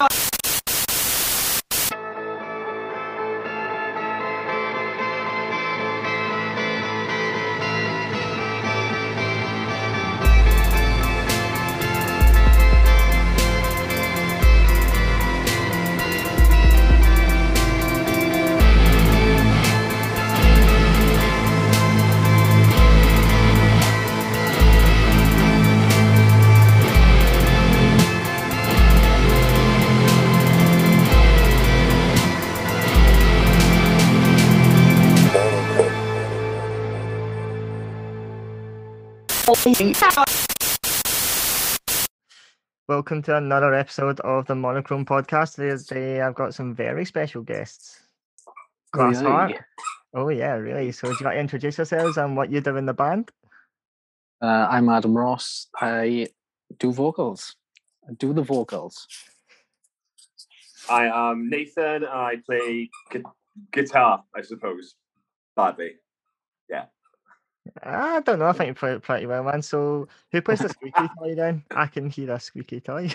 [0.00, 0.33] out!
[42.86, 45.54] Welcome to another episode of the Monochrome Podcast.
[45.56, 47.98] Today I've got some very special guests.
[48.92, 49.30] Glass Really?
[49.30, 49.52] Heart.
[50.12, 50.92] Oh yeah, really.
[50.92, 53.30] So do you want to introduce yourselves and what you do in the band?
[54.42, 55.68] Uh, I'm Adam Ross.
[55.80, 56.28] I
[56.78, 57.56] do vocals.
[58.06, 59.06] I do the vocals.
[60.90, 62.04] I am Nathan.
[62.04, 63.22] I play gu-
[63.72, 64.94] guitar, I suppose.
[65.56, 65.92] Badly.
[67.82, 68.46] I don't know.
[68.46, 69.62] I think you play it pretty well, man.
[69.62, 71.64] So who plays the squeaky toy then?
[71.70, 73.10] I can hear a squeaky toy.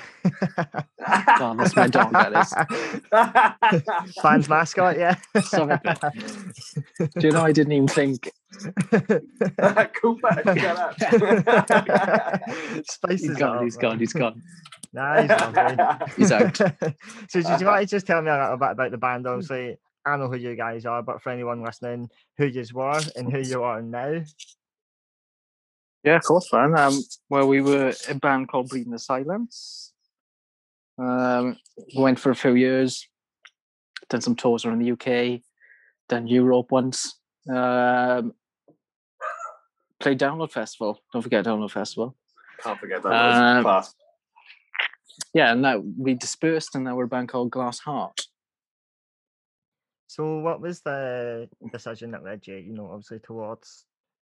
[1.41, 4.13] Oh, that's my dog, that is.
[4.21, 5.15] Fans mascot, yeah.
[5.41, 5.77] Sorry.
[6.99, 8.31] Do you know I didn't even think?
[10.01, 10.95] Cooper, shut up.
[12.85, 13.81] Spices He's gone, up, he's man.
[13.81, 14.43] gone, he's gone.
[14.93, 15.31] Nah, he's.
[16.15, 16.57] He's out.
[17.29, 19.27] so did you want to just tell me a little bit about the band?
[19.27, 19.77] Obviously,
[20.09, 23.39] I know who you guys are, but for anyone listening, who you were and who
[23.39, 24.23] you are now.
[26.03, 26.77] Yeah, of course, man.
[26.77, 29.93] Um, well, we were a band called Breathing the Silence.
[30.97, 31.57] Um,
[31.95, 33.07] we went for a few years,
[34.09, 35.41] done some tours around the UK,
[36.07, 37.19] done Europe once.
[37.49, 38.33] Um,
[39.99, 41.01] played Download Festival.
[41.13, 42.15] Don't forget Download Festival.
[42.63, 43.11] Can't forget that.
[43.11, 43.93] Um, class.
[45.33, 48.21] Yeah, and now we dispersed, and now we're a band called Glass Heart.
[50.09, 53.85] So what was the decision that led you, you know, obviously towards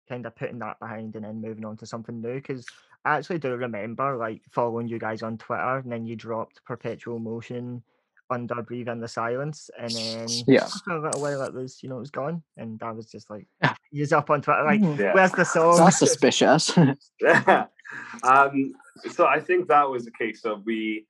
[0.09, 2.35] kind of putting that behind and then moving on to something new?
[2.35, 2.65] Because
[3.05, 7.19] I actually do remember like following you guys on Twitter and then you dropped Perpetual
[7.19, 7.83] Motion
[8.29, 10.67] under Breathing the Silence and then Yeah.
[10.83, 12.43] for a little while it was, you know, it was gone.
[12.57, 13.75] And I was just like, Yeah.
[13.91, 15.13] use up on Twitter, like, Yeah.
[15.13, 15.77] where's the song?
[15.77, 16.69] That's suspicious.
[18.23, 18.73] um,
[19.09, 21.07] so I think that was a case of we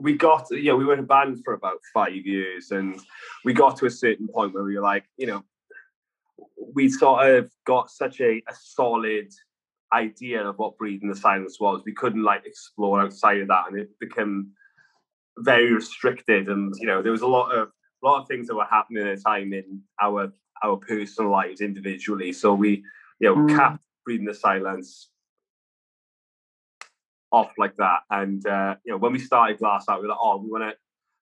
[0.00, 3.00] we got yeah we were in a band for about five years and
[3.44, 5.42] we got to a certain point where we were like you know
[6.74, 9.28] we sort of got such a, a solid
[9.92, 13.78] idea of what breathing the silence was we couldn't like explore outside of that and
[13.78, 14.50] it became
[15.38, 17.68] very restricted and you know there was a lot of
[18.02, 20.32] a lot of things that were happening at the time in our
[20.62, 22.82] our personal lives individually so we
[23.20, 23.56] you know Mm.
[23.56, 25.10] kept breathing the silence
[27.32, 28.00] off like that.
[28.10, 30.64] And uh, you know, when we started Glass Heart, we were like, oh, we want
[30.64, 30.74] to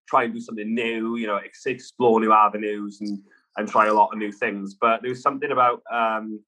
[0.09, 3.19] try and do something new, you know, ex- explore new avenues and
[3.57, 4.75] and try a lot of new things.
[4.75, 6.41] But there was something about um,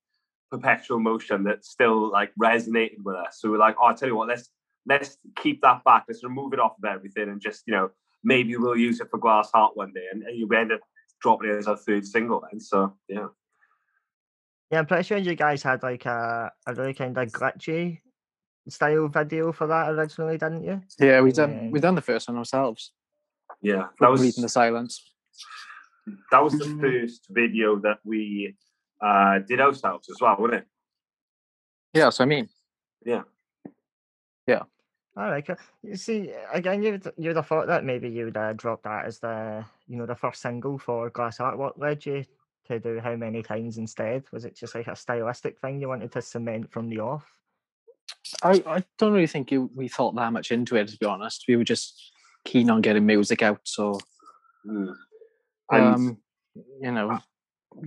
[0.51, 3.39] perpetual motion that still like resonated with us.
[3.41, 4.51] So we're like, oh, I tell you what, let's
[4.87, 6.05] let's keep that back.
[6.09, 7.91] Let's remove it off of everything and just you know
[8.25, 10.05] maybe we'll use it for Glass Heart one day.
[10.13, 10.81] And, and you end up
[11.21, 12.45] dropping it as our third single.
[12.51, 13.29] And so yeah.
[14.71, 18.01] Yeah, I'm pretty sure you guys had like a, a really kind of glitchy
[18.69, 20.83] style video for that originally, didn't you?
[20.99, 21.69] yeah, we done Yeah.
[21.71, 22.93] we done the first one ourselves.
[23.63, 25.13] Yeah, For that was Breathing the Silence.
[26.31, 28.55] that was the first video that we
[29.01, 30.67] uh, did ourselves as well, wasn't it?
[31.95, 32.49] Yeah, so I mean,
[33.05, 33.23] yeah,
[34.47, 34.63] yeah.
[35.17, 35.45] All right.
[35.45, 35.57] cool.
[35.83, 39.65] You see, again, you'd you'd have thought that maybe you'd uh, drop that as the
[39.89, 41.59] you know the first single for Glass Heart.
[41.59, 42.25] What led you
[42.67, 44.25] to do how many times instead?
[44.31, 47.38] Was it just like a stylistic thing you wanted to cement from the off?
[48.43, 51.45] I, I don't really think you, we thought that much into it, to be honest.
[51.49, 52.13] We were just
[52.45, 53.99] keen on getting music out, so
[54.67, 54.95] Mm.
[55.71, 56.19] And um,
[56.81, 57.19] you know,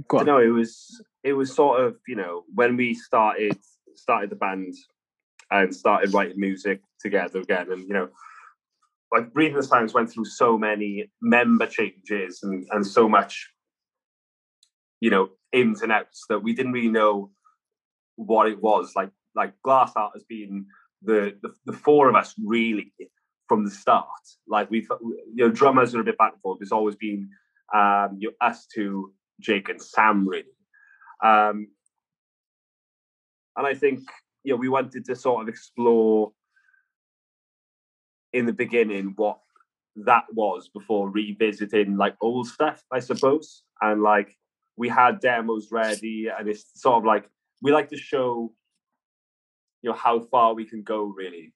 [0.08, 3.58] go know it was it was sort of you know when we started
[3.96, 4.74] started the band
[5.50, 8.10] and started writing music together again, and you know,
[9.12, 13.50] like Breathing the Silence went through so many member changes and and so much,
[15.00, 17.32] you know, ins and outs that we didn't really know
[18.16, 18.94] what it was.
[18.96, 20.66] Like like Glass Heart has been
[21.02, 22.94] the the, the four of us really
[23.48, 24.06] from the start.
[24.48, 26.60] Like we've you know drummers are a bit back and forth.
[26.62, 27.30] It's always been
[27.74, 30.46] um, you know, us two, Jake and Sam, really.
[31.24, 31.68] Um,
[33.56, 34.02] and I think
[34.44, 36.32] you know we wanted to sort of explore
[38.34, 39.40] in the beginning what
[39.98, 43.64] that was before revisiting like old stuff, I suppose.
[43.82, 44.36] And like
[44.78, 47.30] we had demos ready, and it's sort of like
[47.62, 48.54] we like to show
[49.82, 51.54] you know how far we can go really.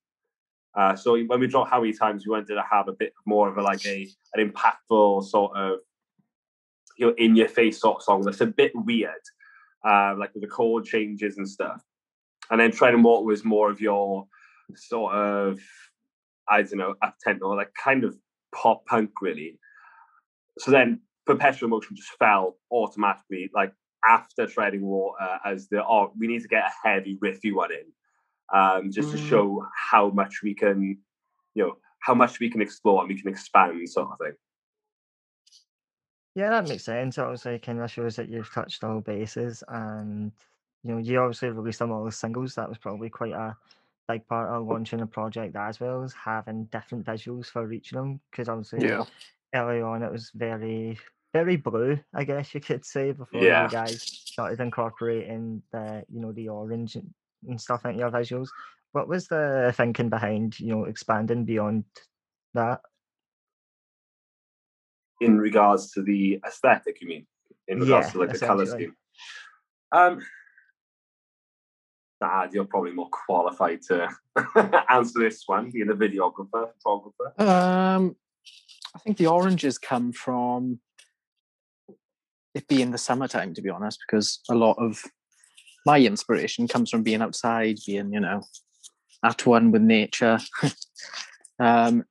[0.75, 3.47] Uh, so when we dropped How Many Times, we wanted to have a bit more
[3.47, 5.79] of a like a an impactful sort of
[6.97, 9.11] you know in your face sort of song that's a bit weird,
[9.87, 11.81] uh, like with the chord changes and stuff.
[12.51, 14.27] And then Tread and was more of your
[14.75, 15.59] sort of
[16.49, 18.15] I don't know up tempo, like kind of
[18.53, 19.59] pop punk really.
[20.59, 23.73] So then Perpetual Motion just fell automatically, like
[24.07, 27.85] after Treading Water, as the oh we need to get a heavy riffy one in
[28.53, 29.27] um, just to Mm.
[29.27, 30.97] show how much we can,
[31.55, 34.35] you know, how much we can explore and we can expand, sort of thing.
[36.35, 37.17] Yeah, that makes sense.
[37.17, 40.31] Obviously, kind of shows that you've touched all bases, and
[40.83, 42.55] you know, you obviously released them all as singles.
[42.55, 43.55] That was probably quite a
[44.07, 47.97] big part of launching a project, as well as having different visuals for each of
[47.97, 48.19] them.
[48.29, 49.05] Because obviously, Yeah.
[49.55, 50.99] early on, it was very,
[51.33, 53.63] very blue, I guess you could say, before Yeah.
[53.63, 56.97] you guys started incorporating the, you know, the orange
[57.45, 58.49] and, and stuff into your visuals.
[58.91, 61.83] What was the thinking behind, you know, expanding beyond
[62.53, 62.81] that?
[65.21, 67.27] In regards to the aesthetic, you mean?
[67.67, 68.95] In regards Yeah, to like the color scheme.
[69.91, 70.21] Um,
[72.21, 74.09] Dad, you're probably more qualified to
[74.89, 77.33] answer this one, being a videographer, photographer.
[77.37, 78.15] Um,
[78.95, 80.79] I think the oranges come from
[82.53, 85.03] it being the summertime, to be honest, because a lot of
[85.85, 88.41] my inspiration comes from being outside, being, you know,
[89.23, 90.39] at one with nature.
[91.59, 92.05] um,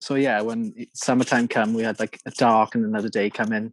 [0.00, 3.72] so yeah, when summertime come, we had like a dark and another day come in,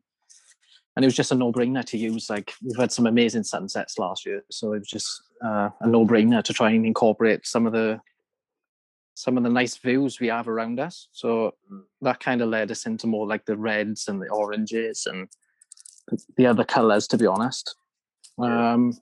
[0.95, 2.29] and it was just a no-brainer to use.
[2.29, 6.43] Like we've had some amazing sunsets last year, so it was just uh, a no-brainer
[6.43, 7.99] to try and incorporate some of the
[9.13, 11.09] some of the nice views we have around us.
[11.11, 11.53] So
[12.01, 15.27] that kind of led us into more like the reds and the oranges and
[16.07, 17.75] the- the other colors, to be honest.
[18.39, 18.97] Um,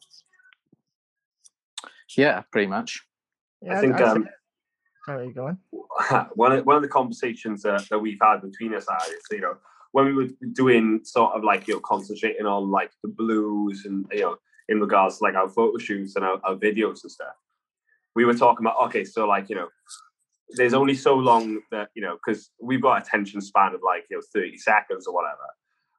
[2.17, 3.03] yeah, pretty much.
[3.61, 4.29] Yeah, think, I'd say- um,
[5.05, 5.57] Sorry, you going?
[6.35, 9.55] one of, one of the conversations uh, that we've had between us is, you know,
[9.91, 14.05] when we were doing sort of like, you know, concentrating on like the blues and,
[14.11, 17.33] you know, in regards to like our photo shoots and our, our videos and stuff,
[18.15, 19.67] we were talking about, okay, so like, you know,
[20.51, 24.17] there's only so long that, you know, because we've got attention span of like, you
[24.17, 25.37] know, 30 seconds or whatever.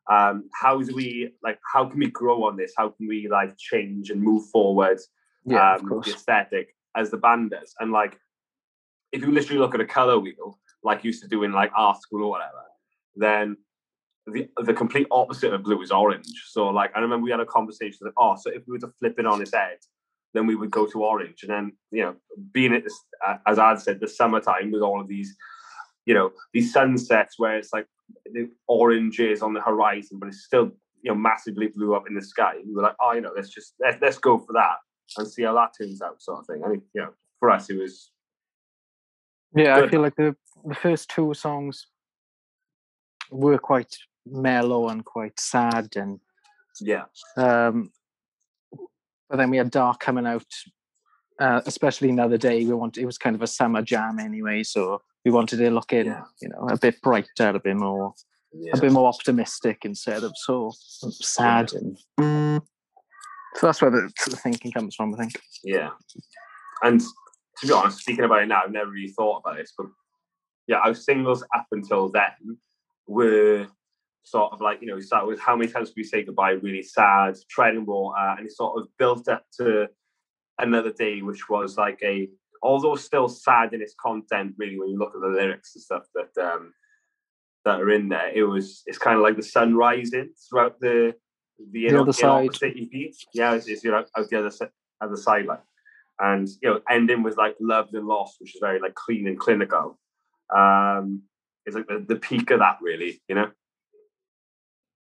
[0.08, 2.72] Um, how do we, like, how can we grow on this?
[2.76, 4.98] How can we like change and move forward
[5.44, 7.74] Yeah, um, the aesthetic as the band does.
[7.80, 8.18] And like,
[9.12, 12.00] if you literally look at a color wheel, like used to do in like art
[12.00, 12.62] school or whatever,
[13.16, 13.56] then
[14.26, 16.44] the the complete opposite of blue is orange.
[16.48, 18.92] So like, I remember we had a conversation that, oh, so if we were to
[18.98, 19.78] flip it on its head,
[20.34, 21.42] then we would go to orange.
[21.42, 22.16] And then, you know,
[22.52, 22.84] being it,
[23.46, 25.36] as I'd said, the summertime with all of these,
[26.06, 27.86] you know, these sunsets where it's like
[28.32, 30.70] the orange is on the horizon, but it's still,
[31.02, 32.54] you know, massively blue up in the sky.
[32.64, 34.76] We were like, oh, you know, let's just, let's, let's go for that
[35.18, 36.62] and see how that turns out, sort of thing.
[36.64, 38.10] I mean, know, for us, it was
[39.54, 41.86] Yeah, I feel like the the first two songs
[43.30, 43.96] were quite
[44.26, 46.20] mellow and quite sad, and
[46.80, 47.04] yeah,
[47.36, 47.90] um,
[49.28, 50.46] but then we had Dark coming out,
[51.40, 52.64] uh, especially another day.
[52.64, 55.92] We want it was kind of a summer jam anyway, so we wanted to look
[55.92, 56.24] in, Yeah.
[56.40, 58.14] you know, a bit brighter, a bit more,
[58.52, 58.72] yeah.
[58.74, 60.72] a bit more optimistic instead of so
[61.10, 61.72] sad.
[61.72, 62.62] And
[63.56, 65.32] so that's where the, the thinking comes from, I think.
[65.64, 65.90] Yeah.
[66.82, 69.86] And to be honest, speaking about it now, I've never really thought about this, but
[70.66, 72.58] yeah, our singles up until then
[73.06, 73.66] were
[74.22, 76.82] sort of like, you know, we started with How Many Times We Say Goodbye, really
[76.82, 79.88] sad, Treading Water, and it sort of built up to
[80.58, 82.28] Another Day, which was like a,
[82.62, 86.04] although still sad in its content, really, when you look at the lyrics and stuff
[86.14, 86.72] that um
[87.64, 91.14] that are in there, it was, it's kind of like the sun rising throughout the,
[91.72, 92.48] the, The other side.
[92.48, 93.12] opposite EP.
[93.34, 94.66] Yeah, it's, it's you know, out the other, si-
[95.00, 95.58] other sideline
[96.18, 99.38] and you know ending with like loved and lost which is very like clean and
[99.40, 99.98] clinical
[100.54, 101.22] um
[101.64, 103.50] it's like the, the peak of that really you know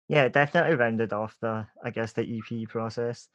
[0.07, 3.27] Yeah, it definitely rounded off the, I guess, the EP process.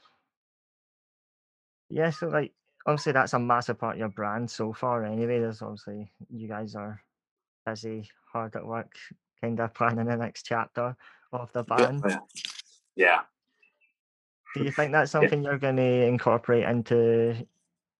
[1.89, 2.53] Yeah, so like
[2.87, 5.05] obviously that's a massive part of your brand so far.
[5.05, 7.01] Anyway, there's obviously you guys are
[7.65, 8.93] busy, hard at work,
[9.41, 10.97] kind of planning the next chapter
[11.33, 12.03] of the band.
[12.09, 12.19] yeah
[12.97, 13.21] yeah.
[14.55, 17.47] Do you think that's something you're going to incorporate into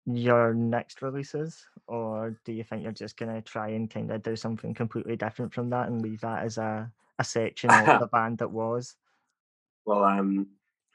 [0.07, 4.23] your next releases, or do you think you're just going to try and kind of
[4.23, 8.09] do something completely different from that and leave that as a a section of the
[8.13, 8.97] band that was?
[9.85, 10.47] well um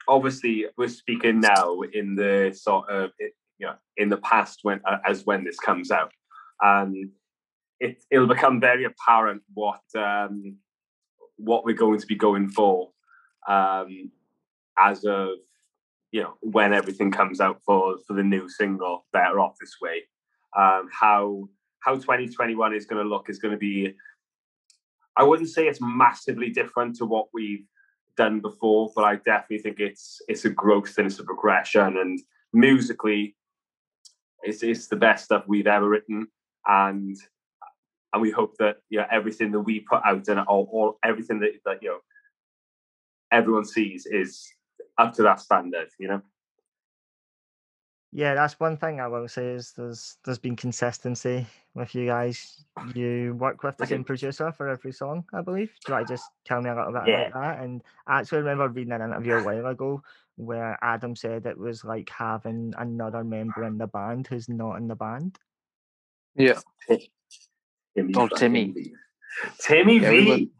[0.08, 4.80] obviously we're speaking now in the sort of it, you know in the past when
[4.84, 6.12] uh, as when this comes out.
[6.60, 7.10] And
[7.78, 10.56] it it'll become very apparent what um
[11.36, 12.90] what we're going to be going for
[13.48, 14.10] um
[14.78, 15.30] as of
[16.12, 20.02] you know when everything comes out for for the new single better off this way
[20.56, 21.48] um how
[21.80, 23.94] how 2021 is going to look is going to be.
[25.16, 27.66] I wouldn't say it's massively different to what we've
[28.16, 31.98] done before, but I definitely think it's it's a growth and it's a progression.
[31.98, 32.20] And
[32.52, 33.34] musically,
[34.42, 36.28] it's it's the best stuff we've ever written,
[36.66, 37.16] and
[38.12, 41.40] and we hope that you know everything that we put out and all, all everything
[41.40, 41.98] that that you know
[43.32, 44.52] everyone sees is
[44.98, 45.88] up to that standard.
[45.98, 46.22] You know.
[48.12, 52.64] Yeah, that's one thing I will say is there's there's been consistency with you guys.
[52.94, 55.68] You work with the same producer for every song, I believe.
[55.86, 57.28] Do you want to just tell me a little bit Yeah.
[57.28, 57.62] about that?
[57.64, 60.02] And I actually remember reading an interview a while ago
[60.34, 64.88] where Adam said it was like having another member in the band who's not in
[64.88, 65.38] the band.
[66.34, 66.58] Yeah.
[66.88, 68.72] Timmy Oh, fucking Timmy.
[68.72, 68.92] V.
[69.60, 70.50] Timmy Yeah, V.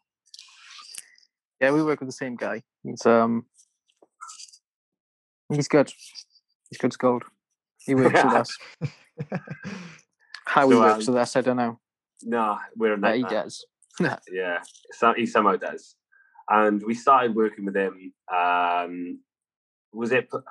[1.60, 2.62] Yeah, we work with the same guy.
[2.82, 3.44] He's um
[5.52, 5.92] he's good.
[6.70, 7.24] He's good as gold.
[7.78, 8.58] He works with us.
[10.46, 11.78] How he So, works um, with us, I don't know.
[12.22, 13.64] Nah, we're a But he does.
[14.32, 14.60] Yeah,
[14.92, 15.94] so, he somehow does.
[16.48, 18.12] And we started working with him.
[18.32, 19.20] Um,
[19.92, 20.44] was it Per-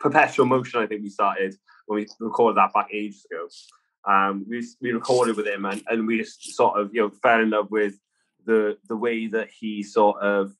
[0.00, 0.80] Perpetual Motion?
[0.80, 1.54] I think we started
[1.86, 3.48] when we recorded that back ages ago.
[4.10, 7.40] Um, we we recorded with him, and, and we just sort of you know fell
[7.40, 7.94] in love with
[8.46, 10.52] the the way that he sort of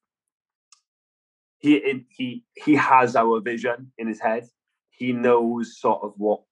[1.59, 4.47] he he he has our vision in his head.
[4.91, 6.43] He knows sort of what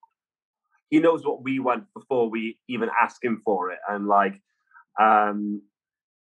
[0.90, 4.40] he knows what we want before we even ask him for it, and like
[5.00, 5.62] um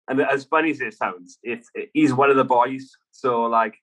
[0.09, 2.91] and as funny as it sounds, it, he's one of the boys.
[3.13, 3.77] So like,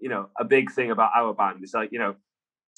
[0.00, 2.16] you know, a big thing about our band is like, you know,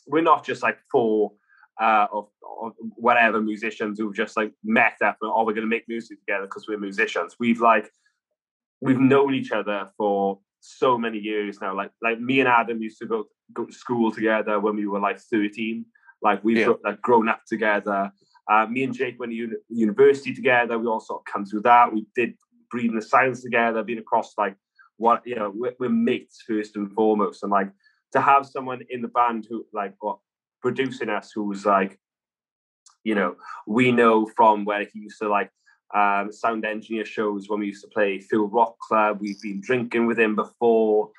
[0.06, 1.32] we're not just like four
[1.80, 2.28] uh of,
[2.62, 6.46] of whatever musicians who've just like met up and oh we're gonna make music together
[6.46, 7.36] because we're musicians.
[7.38, 7.90] We've like
[8.80, 11.74] we've known each other for so many years now.
[11.74, 15.00] Like like me and Adam used to go go to school together when we were
[15.00, 15.84] like 13.
[16.22, 16.72] Like we've Yeah.
[16.84, 18.10] like grown up together.
[18.50, 20.78] Uh, me and Jake went to uni- university together.
[20.78, 21.92] We all sort of come through that.
[21.92, 22.34] We did
[22.70, 24.56] breathing the silence together, been across like
[24.98, 27.42] what you know, we're, we're mates first and foremost.
[27.42, 27.70] And like
[28.12, 30.18] to have someone in the band who like what
[30.60, 31.98] producing us who was like,
[33.04, 33.36] you know,
[33.66, 35.50] we know from where he used to like
[35.94, 39.18] um, sound engineer shows when we used to play Fuel Rock Club.
[39.20, 41.10] We've been drinking with him before.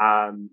[0.00, 0.50] Um,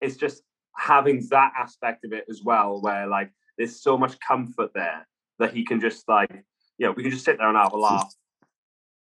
[0.00, 0.42] it's just
[0.76, 5.06] having that aspect of it as well, where like there's so much comfort there
[5.40, 6.30] that he can just like,
[6.78, 8.14] you know, we can just sit there and have a laugh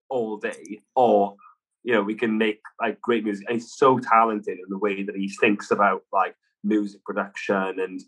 [0.09, 1.35] all day, or
[1.83, 3.45] you know, we can make like great music.
[3.47, 8.01] And he's so talented in the way that he thinks about like music production and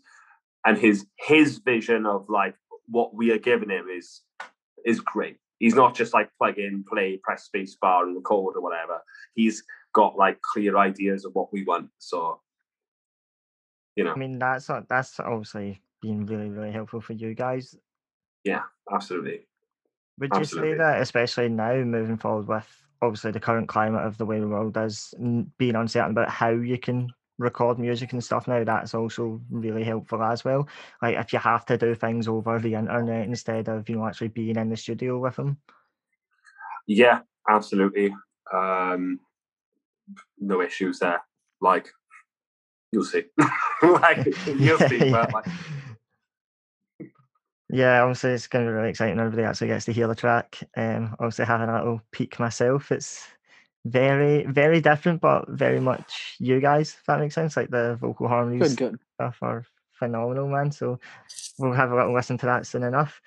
[0.66, 2.54] and his his vision of like
[2.86, 4.22] what we are giving him is
[4.84, 5.36] is great.
[5.58, 9.02] He's not just like plug in, play, press space bar and record or whatever.
[9.34, 9.62] He's
[9.94, 11.90] got like clear ideas of what we want.
[11.98, 12.40] So
[13.96, 17.76] you know, I mean, that's that's obviously been really, really helpful for you guys.
[18.44, 18.62] yeah,
[18.92, 19.46] absolutely.
[20.18, 20.72] Would you Absolutely.
[20.72, 22.66] say that, especially now moving forward with
[23.00, 25.14] obviously the current climate of the way the world is,
[25.58, 27.08] being uncertain about how you can
[27.40, 30.68] record music and stuff now, that's also really helpful as well.
[31.02, 34.28] Like if you have to do things over the internet instead of you know actually
[34.28, 35.58] being in the studio with them.
[36.86, 38.14] Yeah, absolutely.
[38.52, 39.20] Um,
[40.38, 41.20] no issues there.
[41.60, 41.90] Like
[42.92, 43.24] you'll see.
[43.82, 45.10] like you'll see.
[45.10, 45.46] But like,
[47.72, 49.20] Yeah, obviously it's going to be really exciting.
[49.20, 50.58] Everybody actually gets to hear the track.
[50.76, 53.24] Um, obviously having a little peek myself, it's
[53.84, 56.96] very, very different, but very much you guys.
[56.98, 57.56] If that makes sense.
[57.56, 59.00] Like the vocal harmonies Good, good.
[59.14, 60.70] stuff are phenomenal, man.
[60.70, 60.98] So
[61.58, 63.20] we'll have a little listen to that soon enough.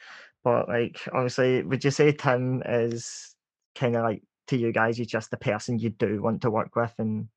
[0.43, 3.35] But like, obviously, would you say Tim is
[3.75, 4.97] kind of like to you guys?
[4.97, 7.29] He's just the person you do want to work with, and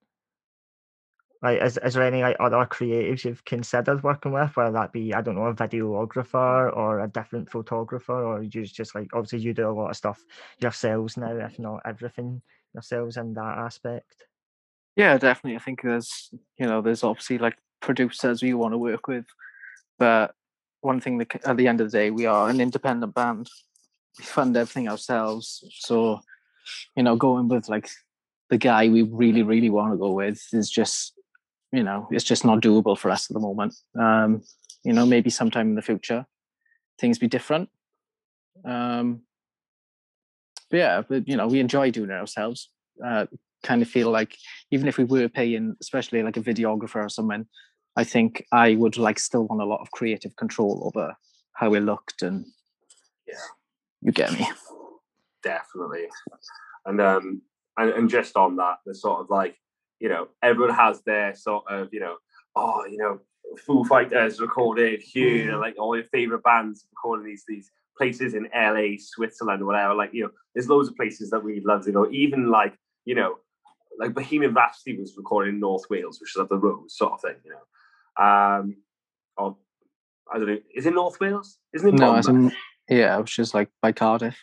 [1.43, 4.57] like, is is there any like other creatives you've considered working with?
[4.57, 8.95] Whether that be I don't know a videographer or a different photographer, or you just
[8.95, 10.25] like obviously you do a lot of stuff
[10.59, 12.43] yourselves now, if not everything
[12.77, 14.27] yourselves in that aspect.
[14.95, 15.57] Yeah, definitely.
[15.57, 19.27] I think there's, you know, there's obviously like producers you want to work with,
[19.99, 20.35] but
[20.81, 23.49] one thing that at the end of the day, we are an independent band.
[24.19, 26.21] We fund everything ourselves, so
[26.97, 27.89] you know, going with like
[28.51, 31.13] the guy we really, really want to go with is just,
[31.73, 33.75] you know, it's just not doable for us at the moment.
[33.99, 34.43] Um,
[34.85, 36.27] you know, maybe sometime in the future,
[36.99, 37.69] things be different.
[38.65, 39.23] Um,
[40.71, 42.71] but yeah, but you know, we enjoy doing it ourselves.
[43.05, 43.27] Uh,
[43.63, 44.37] kind of feel like
[44.71, 47.47] even if we were paying, especially like a videographer or someone,
[47.97, 51.15] I think I would like still want a lot of creative control over
[51.55, 52.45] how it looked and
[53.27, 53.35] Yeah.
[54.03, 54.49] you get me.
[55.43, 56.07] definitely.
[56.85, 57.43] And um
[57.79, 59.57] and, and just on that, the sort of like,
[60.01, 62.17] you know, everyone has their sort of, you know,
[62.55, 63.21] oh, you know,
[63.59, 68.97] Foo Fighters recorded here, like all your favorite bands recording these these places in LA,
[68.99, 69.95] Switzerland, or whatever.
[69.95, 72.09] Like you know, there's loads of places that we love to go.
[72.11, 73.37] Even like you know,
[73.99, 77.21] like Bohemian Rhapsody was recorded in North Wales, which is up the road, sort of
[77.21, 77.37] thing.
[77.45, 78.77] You know, um,
[79.37, 79.57] or
[80.33, 81.59] I don't know, is it North Wales?
[81.75, 81.95] Isn't it?
[81.95, 82.19] No, Monmouth?
[82.19, 82.53] it's in,
[82.99, 84.37] yeah, which is like by Cardiff.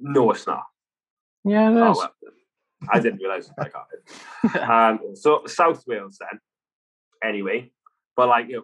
[0.00, 0.64] no, it's not.
[1.44, 1.98] Yeah, it Oh, is.
[1.98, 2.12] well,
[2.90, 4.00] I didn't realise I got it.
[4.60, 6.38] Um, so South Wales then,
[7.22, 7.70] anyway.
[8.16, 8.62] But like you know,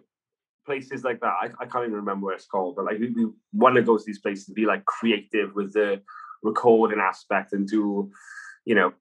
[0.65, 2.75] places like that, I, I can't even remember where it's called.
[2.75, 5.73] But like we, we want to go to these places to be like creative with
[5.73, 6.01] the
[6.43, 8.11] recording aspect and do,
[8.65, 8.93] you know,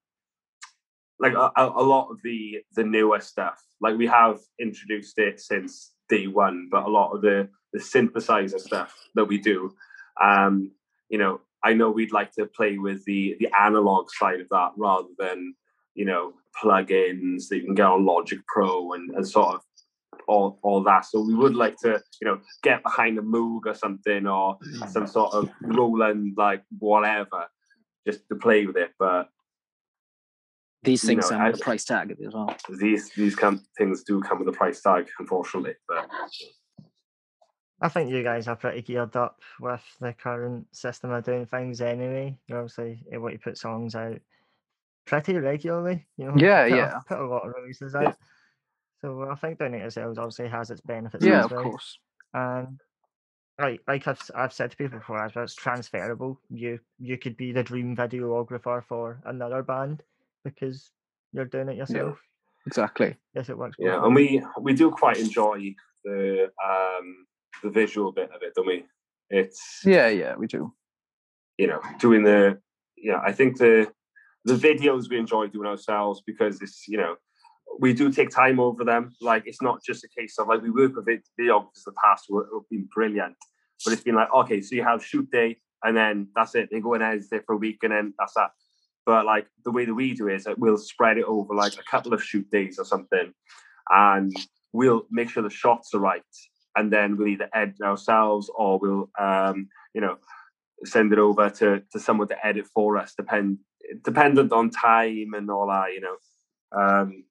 [1.18, 3.62] like a, a lot of the the newer stuff.
[3.80, 8.58] Like we have introduced it since day one, but a lot of the the synthesizer
[8.58, 9.74] stuff that we do,
[10.20, 10.72] um,
[11.08, 14.72] you know, I know we'd like to play with the the analog side of that
[14.76, 15.54] rather than
[15.94, 19.60] you know plugins that you can get on Logic Pro and, and sort of
[20.30, 21.04] all all that.
[21.04, 21.62] So we would mm.
[21.64, 24.88] like to you know get behind a Moog or something or mm.
[24.88, 27.46] some sort of Roland like whatever
[28.06, 28.92] just to play with it.
[28.98, 29.28] But
[30.82, 32.56] These you things know, come with I- a price tag as well.
[32.78, 35.74] these these come, things do come with a price tag, unfortunately.
[35.88, 36.08] But
[37.82, 41.80] I think you guys are pretty geared up with the current system of doing things
[41.80, 42.38] anyway.
[42.46, 44.20] You're obviously able to put songs out
[45.06, 46.06] pretty regularly.
[46.16, 47.00] You know, Yeah, put a- yeah.
[47.08, 48.14] put a lot of releases Yeah.
[49.02, 51.24] So I think doing it yourselves obviously has its benefits.
[51.24, 51.62] Yeah, as of well.
[51.62, 51.98] course.
[52.34, 52.80] And
[53.60, 56.40] like like I've I've said to people before as well, it's transferable.
[56.50, 60.02] You you could be the dream videographer for another band
[60.44, 60.90] because
[61.32, 62.18] you're doing it yourself.
[62.66, 63.16] Exactly.
[63.34, 63.76] Yes, it works.
[63.78, 67.26] yeah, and we we do quite enjoy the um
[67.62, 68.84] the visual bit of it, don't we?
[69.30, 70.72] It's Yeah, yeah, we do.
[71.58, 72.58] you know doing the
[72.96, 73.90] yeah i think the
[74.46, 77.16] the videos we enjoy doing ourselves because it's you know
[77.78, 79.12] we do take time over them.
[79.20, 81.92] Like it's not just a case of like we work with vid- videographers in the
[82.04, 83.36] past who have been brilliant.
[83.84, 86.68] But it's been like okay so you have shoot day and then that's it.
[86.70, 88.50] They go and edit it for a week and then that's that.
[89.06, 91.74] But like the way that we do it is that we'll spread it over like
[91.74, 93.32] a couple of shoot days or something
[93.88, 94.32] and
[94.72, 96.22] we'll make sure the shots are right
[96.76, 100.16] and then we'll either edit ourselves or we'll um you know
[100.84, 103.58] send it over to to someone to edit for us depend
[104.04, 106.16] dependent on time and all that you know.
[106.72, 107.24] Um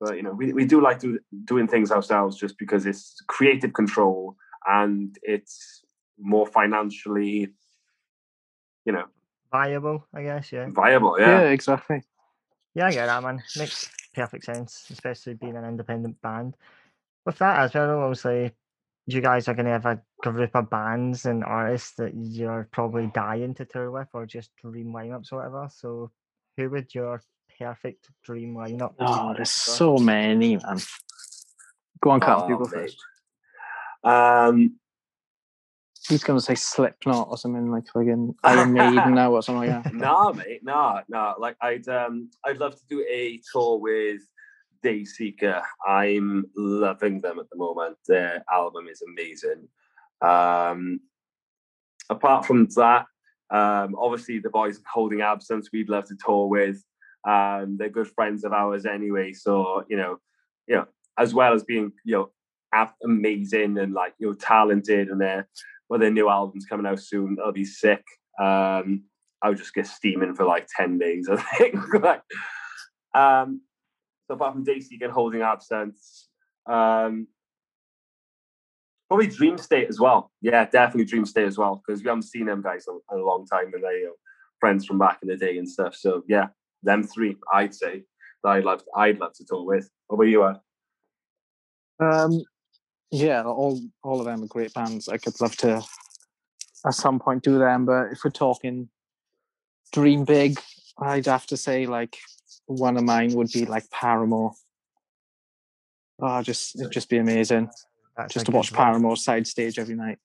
[0.00, 3.72] but you know we, we do like do, doing things ourselves just because it's creative
[3.72, 5.82] control and it's
[6.18, 7.48] more financially
[8.84, 9.04] you know
[9.56, 10.52] viable, I guess.
[10.52, 10.68] Yeah.
[10.68, 12.02] viable Yeah, yeah exactly.
[12.74, 13.42] Yeah, I get that, man.
[13.56, 16.56] Makes perfect sense, especially being an independent band.
[17.24, 18.52] With that as well, obviously,
[19.06, 23.10] you guys are going to have a group of bands and artists that you're probably
[23.14, 25.68] dying to tour with or just dream lineups or whatever.
[25.72, 26.10] So,
[26.56, 27.22] who would your
[27.58, 28.94] perfect dream lineup?
[28.98, 30.78] Oh, there's so many, man.
[32.00, 32.70] Go on, you Oh, go mate.
[32.70, 33.04] first.
[34.04, 34.78] um
[36.08, 39.92] He's gonna say Slipknot or something like fucking Iron Maiden now or something like that.
[39.94, 41.34] nah, mate, nah, nah.
[41.38, 44.20] Like I'd um I'd love to do a tour with
[44.84, 45.62] Dayseeker.
[45.86, 47.96] I'm loving them at the moment.
[48.06, 49.68] Their album is amazing.
[50.22, 51.00] Um
[52.08, 53.06] apart from that,
[53.50, 56.84] um obviously the boys holding absence we'd love to tour with.
[57.26, 59.32] Um they're good friends of ours anyway.
[59.32, 60.18] So, you know,
[60.66, 60.86] you know,
[61.18, 62.30] as well as being, you know,
[63.04, 65.48] amazing and like you know talented and they're
[65.88, 68.02] well their new album's coming out soon that'll be sick
[68.40, 69.02] um
[69.42, 72.22] i'll just get steaming for like 10 days i think like
[73.14, 73.60] um
[74.26, 76.28] so apart from daisy and holding absence
[76.66, 77.26] um
[79.08, 82.46] probably dream state as well yeah definitely dream state as well because we haven't seen
[82.46, 84.12] them guys in, a long time and they know,
[84.58, 86.48] friends from back in the day and stuff so yeah
[86.86, 88.02] them three i'd say
[88.42, 90.56] that i'd love i'd love to tour with what about you Ed?
[91.98, 92.42] Um,
[93.10, 95.08] yeah, all all of them are great bands.
[95.08, 95.82] I could love to
[96.84, 98.88] at some point do them, but if we're talking
[99.92, 100.60] dream big,
[100.98, 102.16] I'd have to say like
[102.66, 104.52] one of mine would be like Paramore.
[106.20, 107.70] Oh, just it'd just be amazing
[108.16, 108.78] That's just to watch one.
[108.78, 110.18] Paramore side stage every night.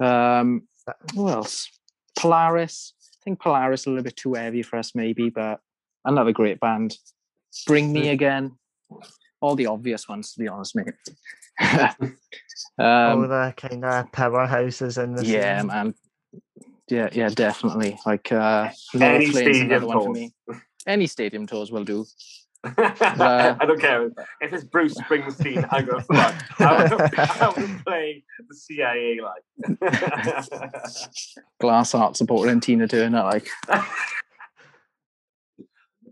[0.00, 0.68] Um,
[1.14, 1.68] who else?
[2.18, 2.94] Polaris.
[3.00, 5.60] I think Polaris is a little bit too heavy for us, maybe, but
[6.04, 6.96] another great band.
[7.66, 8.52] Bring Me Again.
[9.40, 10.94] All the obvious ones, to be honest, mate.
[12.78, 15.66] All um, the kind of powerhouses in the yeah, scene.
[15.66, 15.94] man.
[16.88, 17.98] Yeah, yeah, definitely.
[18.04, 20.18] Like uh, Any stadium another one for tours.
[20.18, 20.32] me.
[20.86, 22.04] Any stadium tours will do.
[22.64, 24.06] I don't care
[24.40, 25.66] if it's Bruce Springsteen.
[25.70, 26.34] I go fuck.
[26.60, 29.44] I want to play the CIA like.
[31.60, 33.48] Glass Heart supporting Tina doing Turner, like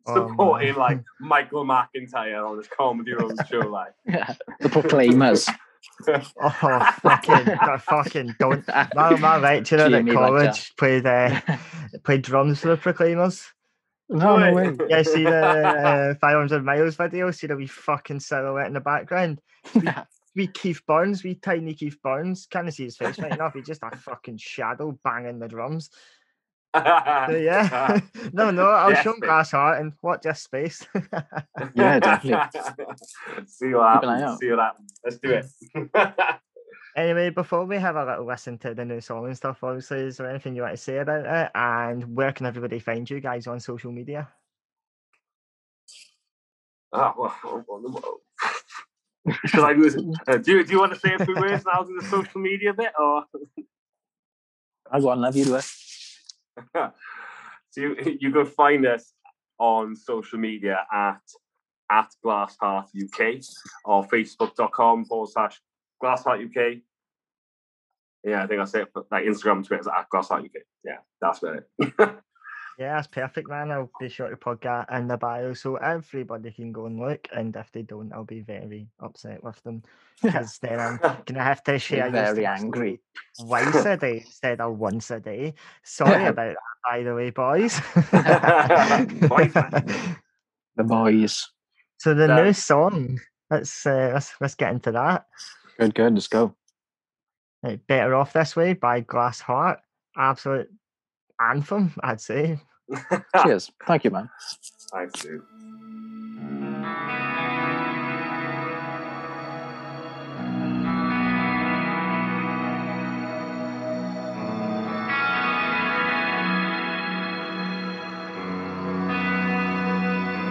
[0.07, 0.79] Supporting man.
[0.79, 5.49] like Michael McIntyre on his comedy road show, like yeah, the Proclaimers.
[6.41, 8.67] Oh, fucking, no, fucking don't.
[8.95, 11.41] My, my lecturer at Jamie college played uh,
[12.05, 13.45] played drums for the Proclaimers.
[14.09, 14.77] No, no way.
[14.89, 19.41] Yeah, see the uh, 500 miles video, see the wee fucking silhouette in the background.
[20.35, 22.47] We Keith Burns, we tiny Keith Burns.
[22.47, 23.55] Can't see his face right enough.
[23.55, 25.91] He's just a fucking shadow banging the drums.
[26.75, 26.81] So,
[27.37, 28.01] yeah.
[28.33, 29.27] no, no, I'll Yes, show him mate.
[29.27, 30.87] Glass Heart and watch this space.
[31.75, 32.61] Yeah, definitely.
[33.47, 34.41] See what Keep an eye happens.
[34.41, 34.93] See what happens.
[35.05, 36.41] Let's do it.
[36.95, 40.19] Anyway, before we have a little listen to the new song and stuff, obviously, is
[40.19, 41.51] there anything you want to say about it?
[41.55, 44.29] And where can everybody find you guys on social media?
[46.93, 47.83] Ah, well, well, well,
[49.25, 49.37] well.
[49.47, 50.03] Should I do, this?
[50.29, 52.41] Uh, do, you, do you want to say a few words now to the social
[52.41, 52.93] media bit?
[52.99, 53.25] Or
[54.91, 55.65] I'll go on, love you, do it.
[57.71, 59.13] so you, you can find us
[59.59, 61.21] on social media at
[61.91, 63.43] at Glassheart UK
[63.85, 65.61] or facebook.com forward slash
[66.03, 66.79] Glassheart UK.
[68.25, 68.89] Yeah, I think that's it.
[68.95, 70.63] But like Instagram, Twitter, at Glassheart UK.
[70.85, 72.19] Yeah, that's about it.
[72.79, 73.71] Yeah, that's perfect, man.
[73.71, 77.29] I'll be sure to put that in the bio so everybody can go and look.
[77.35, 79.83] And if they don't, I'll be very upset with them
[80.23, 83.01] because then I'm gonna have to share very angry.
[83.39, 85.55] twice a day instead of once a day.
[85.83, 87.79] Sorry about that, by the way, boys.
[90.77, 91.49] The boys.
[91.99, 92.45] so the No.
[92.45, 93.21] new song.
[93.51, 95.27] Let's uh, let's let's get into that.
[95.79, 96.15] Good, good.
[96.15, 96.55] Let's go.
[97.87, 99.81] Better off this way by Glass Heart.
[100.17, 100.71] Absolute
[101.51, 102.59] anthem, I'd say.
[103.43, 103.71] Cheers.
[103.87, 104.29] Thank you, man.
[104.93, 105.43] Thanks, dude.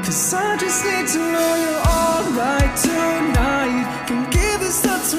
[0.04, 4.06] Cause I just need to know you're alright tonight.
[4.08, 5.14] Can give this thoughts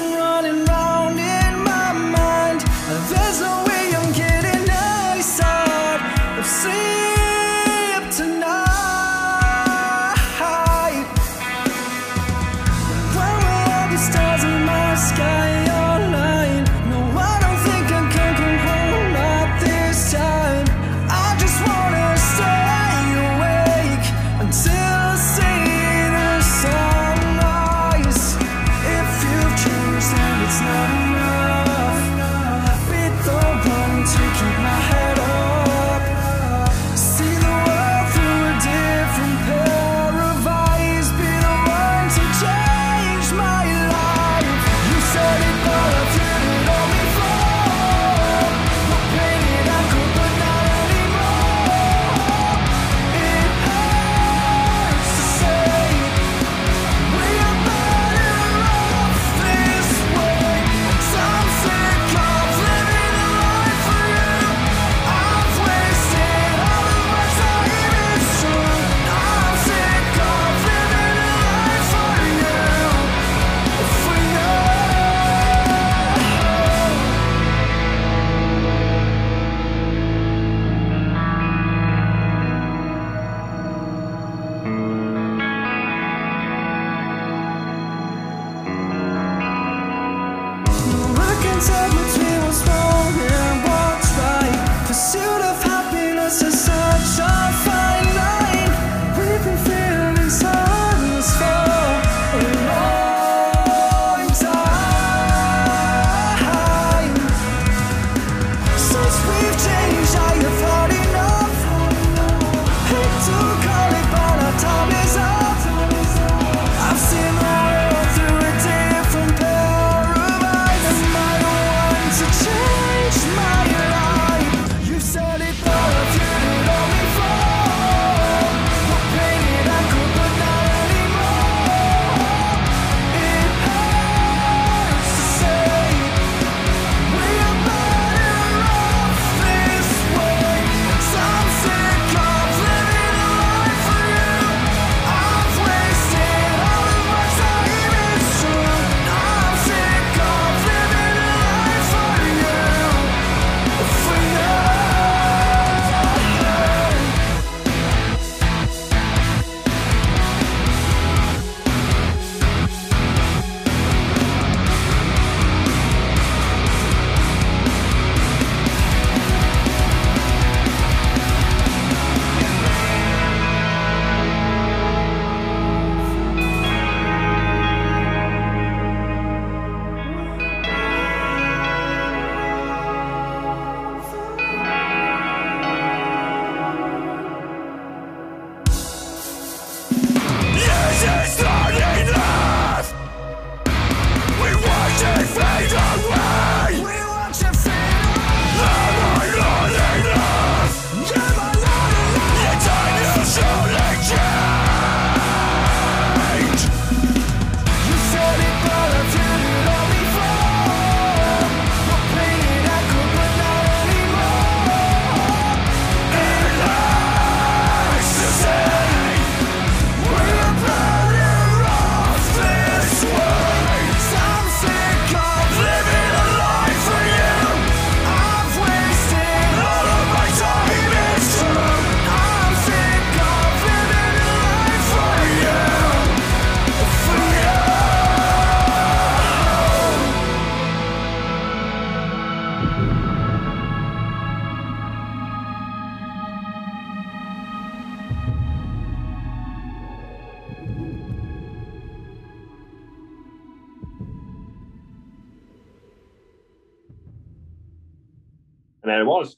[258.93, 259.35] and then it was.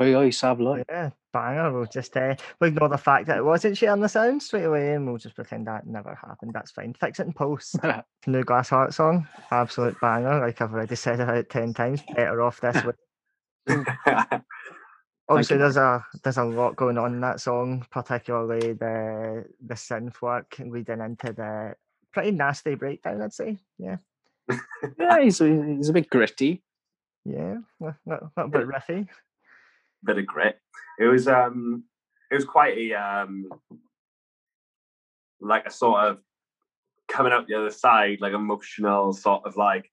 [0.00, 0.84] Oi, oi, Sav Lloyd.
[0.88, 1.72] Yeah, banger.
[1.72, 4.94] We'll just uh, we'll ignore the fact that it wasn't sharing the sound straight away,
[4.94, 6.52] and we'll just pretend that never happened.
[6.54, 6.94] That's fine.
[6.94, 7.76] Fix it in post.
[8.26, 10.40] New Glass Heart song, absolute banger.
[10.40, 12.02] Like I've already said about ten times.
[12.14, 12.92] Better off this way.
[15.28, 20.22] Obviously, there's a there's a lot going on in that song, particularly the the synth
[20.22, 21.74] work leading into the
[22.12, 23.20] pretty nasty breakdown.
[23.20, 23.58] I'd say.
[23.78, 23.96] Yeah,
[24.98, 26.62] yeah, he's, a- he's a bit gritty.
[27.28, 29.06] Yeah, not, a little, little bit
[30.04, 30.58] bit of grit.
[30.98, 31.84] It was um
[32.30, 33.48] it was quite a um
[35.40, 36.18] like a sort of
[37.08, 39.90] coming out the other side, like emotional sort of like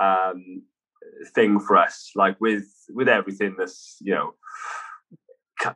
[0.00, 0.62] um
[1.34, 4.34] thing for us, like with with everything that's you know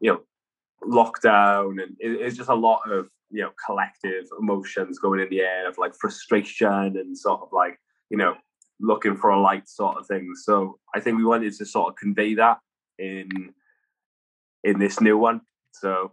[0.00, 0.20] you know
[0.84, 5.40] lockdown and it, it's just a lot of you know collective emotions going in the
[5.40, 7.78] air of like frustration and sort of like
[8.10, 8.34] you know
[8.80, 10.32] looking for a light sort of thing.
[10.34, 12.58] So I think we wanted to sort of convey that
[12.98, 13.28] in
[14.64, 15.40] in this new one.
[15.72, 16.12] So,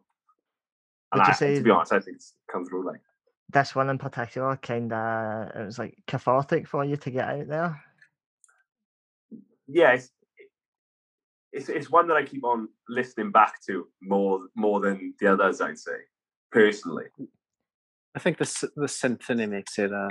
[1.12, 3.02] and Would you I, say to be honest, I think it's come through like
[3.52, 7.48] This one in particular, kind of, it was like cathartic for you to get out
[7.48, 7.82] there.
[9.68, 10.10] yeah, it's,
[11.52, 15.62] it's it's one that I keep on listening back to more more than the others.
[15.62, 15.98] I'd say
[16.52, 17.06] personally.
[18.16, 20.10] I think the the symphony makes it uh,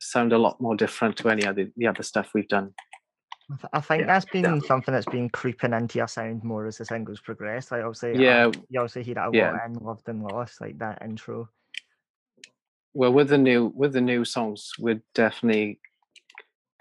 [0.00, 2.74] sound a lot more different to any other the other stuff we've done.
[3.72, 4.66] I think Yeah, that's been definitely.
[4.66, 7.70] something that's been creeping into your sound more as the singles progress.
[7.70, 9.52] Like obviously, Yeah, you also hear that a yeah.
[9.52, 11.48] lot in Loved and Lost, like that intro.
[12.94, 15.80] well, with the new with the new songs, we're definitely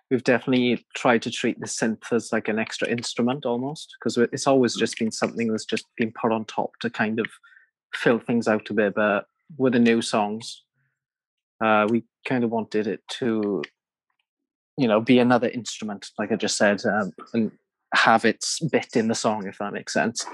[0.09, 4.47] we've definitely tried to treat the synth as like an extra instrument almost because it's
[4.47, 7.25] always just been something that's just been put on top to kind of
[7.93, 8.95] fill things out a bit.
[8.95, 9.25] But
[9.57, 10.63] with the new songs,
[11.63, 13.63] uh, we kind of wanted it to,
[14.77, 17.51] you know, be another instrument, like I just said, um, and
[17.93, 20.25] have its bit in the song, if that makes sense.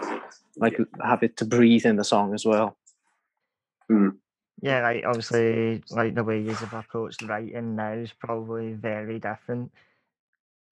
[0.58, 2.78] Like have it to breathe in the song as well.
[4.62, 9.72] Yeah, like obviously, like the way you have approached writing now is probably very different.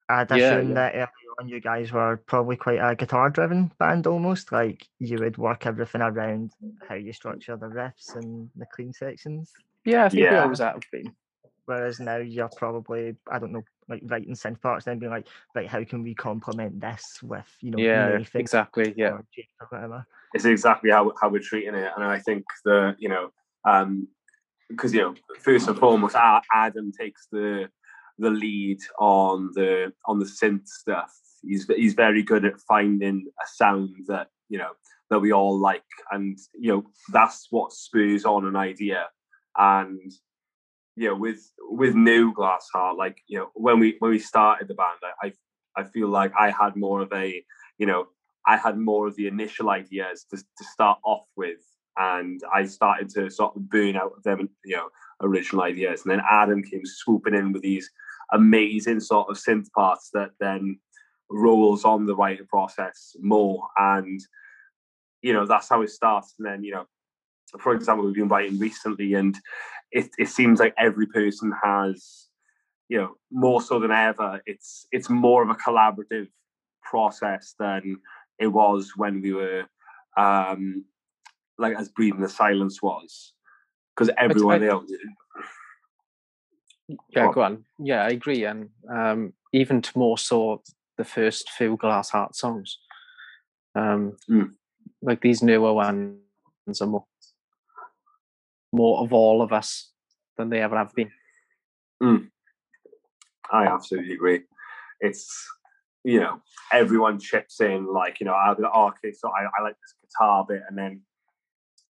[0.07, 0.73] I'd Yeah, assume yeah.
[0.75, 4.51] that early on you guys were probably quite a guitar-driven band almost.
[4.51, 6.51] Like you would work everything around
[6.87, 9.53] how you structure the riffs and the clean sections.
[9.85, 10.43] Yeah, I think we Yeah.
[10.43, 11.15] always have been.
[11.65, 15.67] Whereas now you're probably, I don't know, like writing synth parts, then being like, right,
[15.67, 18.93] how can we complement this with, you know, Yeah, Nathan exactly.
[18.97, 19.09] Yeah.
[19.09, 19.25] or
[19.61, 20.05] or whatever.
[20.33, 23.31] it's exactly how how we're treating it, and I think the you know
[23.67, 24.07] um
[24.69, 27.69] because you know first and foremost, Adam takes the
[28.19, 31.11] the lead on the on the synth stuff.
[31.43, 34.71] He's he's very good at finding a sound that you know
[35.09, 39.07] that we all like, and you know that's what spurs on an idea.
[39.59, 40.11] And
[40.95, 44.67] you know, with with New Glass Heart, like you know, when we when we started
[44.67, 45.33] the band, I
[45.75, 47.43] I, feel like I had more of a
[47.77, 48.07] you know
[48.47, 51.59] I had more of the initial ideas to, to start off with,
[51.97, 54.89] and I started to sort of burn out of them, you know,
[55.21, 56.01] original ideas.
[56.01, 57.89] And then Adam came swooping in with these
[58.31, 60.79] amazing sort of synth parts that then
[61.29, 63.67] rolls on the writing process more.
[63.77, 64.19] And
[65.21, 66.35] you know, that's how it starts.
[66.39, 66.87] And then you know,
[67.59, 69.37] for example, we've been writing recently, and
[69.91, 72.27] it it seems like every person has,
[72.89, 76.27] you know, more so than ever, it's it's more of a collaborative
[76.83, 77.97] process than
[78.39, 79.63] it was when we were
[80.17, 80.85] um
[81.57, 83.33] like as breathing the silence was
[83.95, 84.91] because everyone I- else
[87.09, 87.65] Yeah, Well- go on.
[87.77, 88.45] Yeah, I agree.
[88.45, 90.63] And um, even to more so
[90.97, 92.79] the first few Glass Heart songs.
[93.75, 94.55] Um, Mm.
[95.01, 97.05] Like these newer ones are more,
[98.71, 99.91] more of all of us
[100.37, 101.11] than they ever have been.
[102.01, 102.17] Hmm.
[103.51, 104.41] i absolutely agree.
[105.01, 105.27] It's
[106.03, 109.43] you know everyone chips in like you know i'll be like oh, okay so I,
[109.57, 111.01] I like this guitar bit and then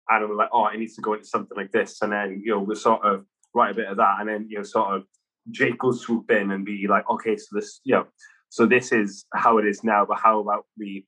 [0.08, 2.52] and i'm like oh it needs to go into something like this and then you
[2.52, 5.04] know we'll sort of write a bit of that and then you know sort of
[5.50, 8.06] jake will swoop in and be like okay so this you know
[8.48, 11.06] so this is how it is now but how about we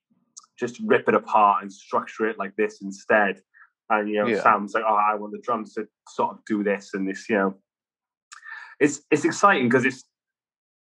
[0.59, 3.39] just rip it apart and structure it like this instead
[3.99, 4.41] and you know Yeah.
[4.41, 7.35] sam's like oh i want the drums to sort of do this and this you
[7.35, 7.55] know
[8.79, 10.03] it's it's exciting because it's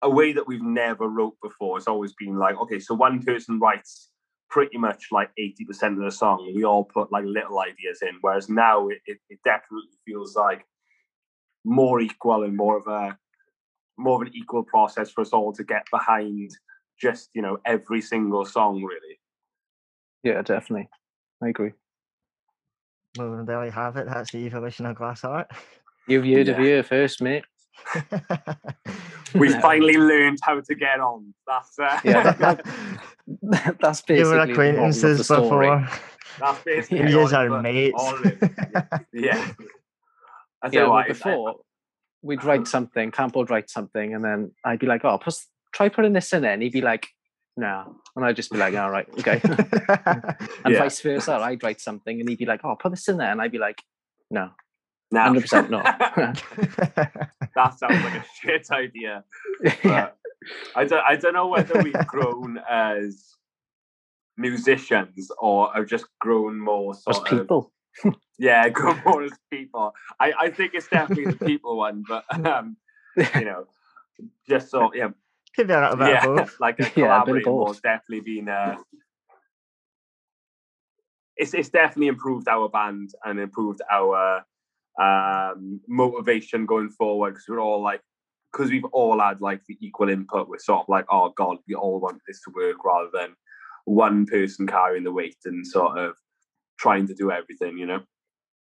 [0.02, 1.78] a way that we've never wrote before.
[1.78, 4.12] It's always been like, okay, so one person writes
[4.50, 6.52] pretty much like 80% of the song.
[6.56, 8.16] We all put like little ideas in.
[8.22, 10.66] Whereas now it, it, it definitely feels like
[11.66, 13.18] more equal and more of a
[13.98, 16.52] more of an equal process for us all to get behind
[17.00, 19.20] just, you know, every single song really.
[20.24, 20.90] Yeah, definitely.
[21.42, 21.72] I agree.
[23.18, 24.08] Well, there you have it.
[24.08, 25.48] That's the evolution of Glass Heart.
[26.08, 26.64] You've heard of Yeah.
[26.64, 27.44] here first, mate.
[29.34, 31.34] We finally learned how to get on.
[31.46, 32.66] That's uh, Yeah, that-
[33.82, 35.90] that's basically you were the moral of the acquaintances before.
[36.40, 37.96] that's basically You all- are mates.
[38.00, 38.26] all of.
[39.12, 39.52] Yeah.
[40.62, 41.56] I Yeah, well, what, if I- before
[42.22, 45.36] we'd write something, Campbell would write something, and then I'd be like, "Oh, put,
[45.74, 47.06] try putting this in there," and he'd be like,
[47.58, 49.56] "No," and I'd just be like, "All right, okay." and
[50.68, 50.80] Yeah.
[50.80, 53.42] vice versa, I'd write something, and he'd be like, "Oh, put this in there," and
[53.42, 53.82] I'd be like,
[54.30, 54.52] "No,
[55.12, 55.22] No.
[55.22, 59.24] hundred percent no." that sounds like a shit idea.
[59.84, 60.10] yeah,
[60.76, 63.32] I don't I don't know whether we've grown as
[64.38, 67.72] musicians or have just grown more as sort of people.
[68.38, 69.94] yeah, grown more as people.
[70.20, 72.76] I, I think it's definitely the people one, but um,
[73.16, 73.68] you know,
[74.48, 75.10] just so yeah,
[75.56, 76.56] Could be a little bit yeah, of both.
[76.60, 77.76] like a Yeah, a bit of collaborating more both.
[77.76, 78.76] has definitely been uh
[81.38, 84.44] it's it's definitely improved our band and improved our
[85.02, 88.02] um motivation going forward because we're all like
[88.52, 91.76] because we've all had like the equal input we're sort of like oh god we
[91.76, 93.36] all want this to work rather than
[93.84, 96.16] one person carrying the weight and sort of
[96.80, 98.02] trying to do everything you know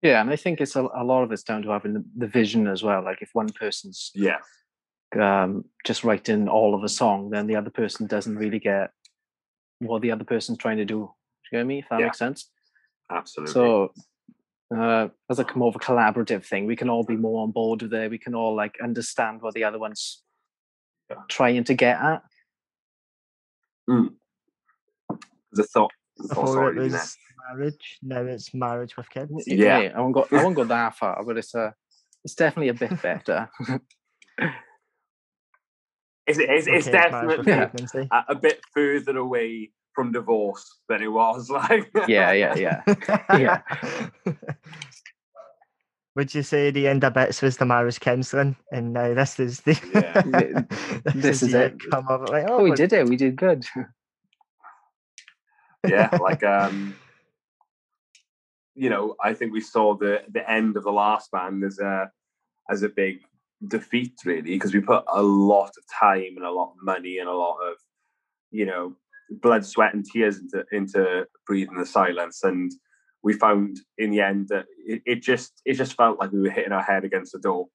[0.01, 2.27] Yeah, and I think it's a, a lot of it's down to having the, the
[2.27, 3.03] vision as well.
[3.03, 4.39] Like if one person's yeah
[5.19, 8.91] um, just writing all of a song, then the other person doesn't really get
[9.79, 10.99] what the other person's trying to do.
[11.43, 11.79] Do you get me?
[11.79, 12.05] If that Yeah.
[12.07, 12.49] makes sense.
[13.09, 13.93] absolutely So,
[14.75, 17.81] uh, as a more of a collaborative thing, we can all be more on board
[17.81, 18.09] with it.
[18.09, 20.23] We can all like understand what the other one's
[21.09, 21.17] Yeah.
[21.27, 22.23] trying to get at.
[25.53, 26.93] the thought oh, Before it Lena.
[26.93, 27.17] was
[27.49, 29.31] marriage, now it's marriage with kids.
[29.45, 29.91] Yeah.
[29.95, 30.27] I won't go.
[30.31, 31.75] I won't go that far, but it's a.
[32.23, 33.49] It's definitely a bit better.
[36.27, 38.23] it's, it's, it's Okay, marriage with definitely Yeah.
[38.27, 42.83] a, a bit further away from divorce than it was like yeah, yeah, yeah.
[43.37, 43.61] Yeah.
[46.15, 49.61] Would you say the end of bits was the marriage counselling, and now this is
[49.61, 50.21] the Yeah.
[51.15, 51.73] This is the it.
[51.93, 52.31] outcome of it?
[52.31, 53.07] Like, oh, Oh, we did it.
[53.07, 53.65] We did good.
[55.87, 56.93] yeah like um
[58.75, 62.11] you know i think we saw the the end of the last band as a
[62.69, 63.21] as a big
[63.67, 67.29] defeat really because we put a lot of time and a lot of money and
[67.29, 67.75] a lot of
[68.49, 68.95] you know
[69.29, 72.71] blood sweat and tears into into breathing the silence and
[73.23, 76.49] we found in the end that it, it just it just felt like we were
[76.49, 77.67] hitting our head against the door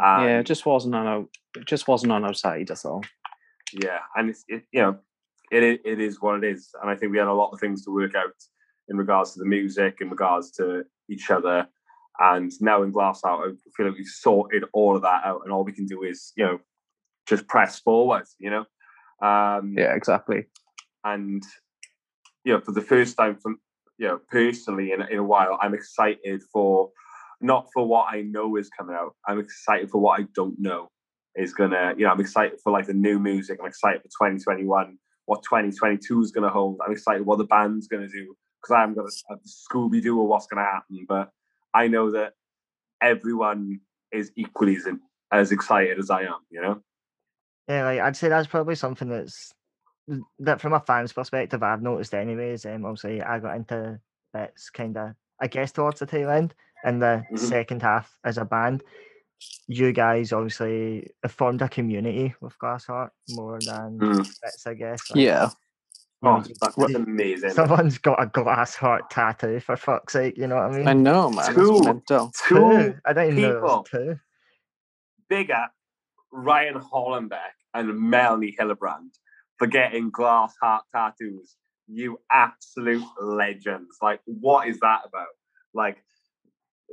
[0.00, 1.20] yeah, it just wasn't on our.
[1.56, 2.68] It just wasn't on our side.
[2.68, 3.02] That's all.
[3.72, 4.98] yeah and it's it, you know
[5.50, 7.84] it, it is what it is and i think we had a lot of things
[7.84, 8.34] to work out
[8.88, 11.66] in regards to the music in regards to each other
[12.18, 15.52] and now in glass heart i feel like we've sorted all of that out and
[15.52, 16.58] all we can do is you know
[17.26, 18.64] just press forward you know
[19.26, 20.46] um Yeah, exactly.
[21.04, 21.42] and
[22.44, 23.58] you know for the first time from
[23.98, 26.90] you know personally in, in a while i'm excited for
[27.40, 30.88] not for what i know is coming out i'm excited for what i don't know
[31.36, 34.98] is gonna you know i'm excited for like the new music i'm excited for 2021
[35.26, 39.08] what 2022 is gonna hold i'm excited what the band's gonna do because i'm gonna
[39.30, 41.30] a scooby-doo or what's gonna happen but
[41.74, 42.32] i know that
[43.02, 43.80] everyone
[44.12, 44.86] is equally as,
[45.32, 46.80] as excited as i am you know
[47.68, 49.52] Yeah, like I'd say that's probably something that's
[50.38, 52.66] that from a fan's perspective I've noticed anyways.
[52.66, 53.98] Um, obviously I got into
[54.34, 56.54] bits kind of I guess towards the tail end
[56.84, 57.38] and the Mhm.
[57.38, 58.82] second half as a band.
[59.66, 64.28] You guys obviously have formed a community with Glass Heart more than Mm.
[64.42, 65.10] bits, I guess.
[65.10, 65.48] like, Yeah.
[66.24, 70.56] You oh that's amazing Someone's got a glass heart tattoo for fuck's sake, you know
[70.56, 70.88] what I mean?
[70.88, 71.54] I know, man.
[71.54, 71.80] Two.
[71.82, 72.32] Mental.
[72.48, 73.78] two I didn't even know people.
[73.78, 74.20] was two.
[75.28, 75.66] bigger
[76.32, 79.10] Ryan Hollenbeck and Melanie Hillebrand
[79.58, 81.56] for getting glass heart tattoos.
[81.86, 83.98] You absolute legends.
[84.02, 85.28] Like, what is that about?
[85.74, 85.98] Like,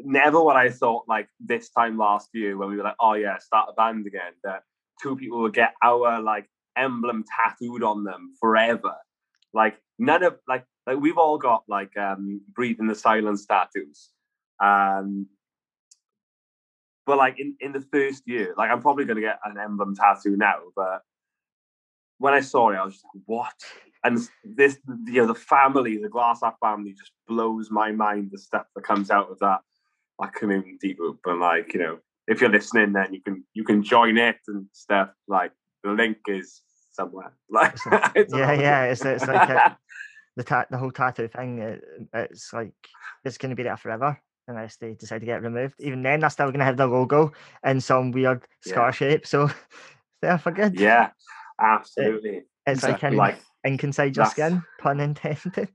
[0.04, 3.38] never what I thought, like, this time last year when we were like, oh, yeah,
[3.38, 4.64] start a band again, that
[5.02, 8.96] two people would get our, like, emblem tattooed on them forever.
[9.54, 14.10] Like, none of, like, like we've all got, like, um, breathing the silence tattoos.
[14.62, 15.28] Um,
[17.06, 20.38] but like in, in the first year, like I'm probably gonna get an emblem tattoo
[20.38, 21.02] now, but
[22.20, 23.54] when I saw it, I was just like, what?
[24.04, 28.38] And this you know, the family, the Glass Heart family just blows my mind the
[28.38, 29.62] stuff that comes out of that
[30.20, 31.20] that community group.
[31.26, 34.68] And like, you know, if you're listening then you can you can join it and
[34.72, 35.10] stuff.
[35.28, 35.52] Like
[35.84, 36.62] the link is
[37.02, 37.34] somewhere.
[37.50, 37.74] Like
[38.16, 39.78] it's Yeah, yeah, it's it's like a,
[40.38, 41.60] the ta- the whole tattoo thing.
[41.60, 41.84] It,
[42.14, 42.74] it's like
[43.26, 45.76] it's going to be there forever unless they decide to get it removed.
[45.80, 47.32] Even then, they're still going to have the logo
[47.66, 48.92] in some weird scar Yeah.
[48.92, 49.28] shape.
[49.28, 49.50] So
[50.22, 50.80] they're for good.
[50.80, 51.10] yeah,
[51.60, 52.44] absolutely.
[52.66, 53.10] it's exactly.
[53.12, 55.70] like, in, Like ink inside your skin, pun intended.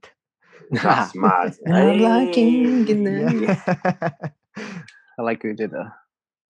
[0.71, 1.55] that's mad.
[1.67, 2.91] I'm liking Hey.
[2.91, 3.57] in the-
[3.95, 4.11] Yeah.
[5.17, 5.91] I like who did that.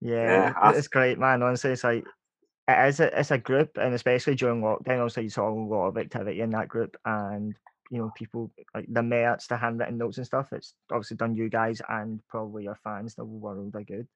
[0.01, 1.43] Yeah, I- it- it's great, man.
[1.43, 2.05] Honestly, it's like
[2.67, 2.99] it is.
[2.99, 6.41] A, it's a group, and especially during lockdown, also you saw a lot of activity
[6.41, 7.55] in that group, and
[7.91, 10.51] you know, people like the merch, the handwritten notes and stuff.
[10.51, 14.07] It's obviously done you guys and probably your fans the world are good.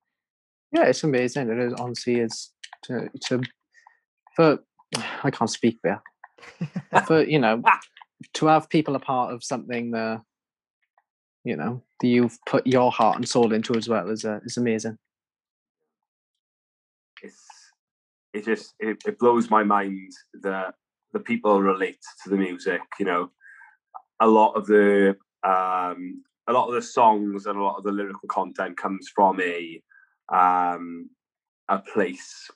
[0.72, 1.50] Yeah, it's amazing.
[1.50, 3.42] It is honestly it's to to
[4.36, 4.60] for
[5.24, 6.02] I can't speak there.
[7.06, 7.62] For you know,
[8.34, 10.22] to have people a part of something that
[11.44, 14.58] you know that you've put your heart and soul into as well is uh, is
[14.58, 14.98] amazing.
[17.24, 17.51] it's
[18.34, 20.12] it just it, it blows my mind
[20.42, 20.74] that
[21.14, 23.30] the people relate to the music you know
[24.20, 27.92] a lot of the um a lot of the songs and a lot of the
[27.92, 29.82] lyrical content comes from a
[30.34, 31.10] um
[31.68, 32.50] a place